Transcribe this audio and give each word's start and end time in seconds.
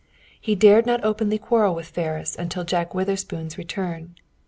He 0.41 0.55
dared 0.55 0.87
not 0.87 1.03
openly 1.05 1.37
quarrel 1.37 1.75
with 1.75 1.89
Ferris 1.89 2.35
until 2.35 2.63
Jack 2.63 2.95
Witherspoon's 2.95 3.59
return. 3.59 4.15